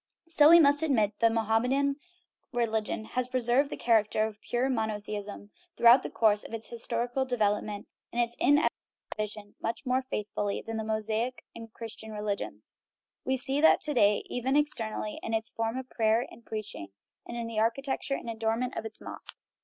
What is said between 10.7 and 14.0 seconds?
the Mosaic and Christian religions. We see that to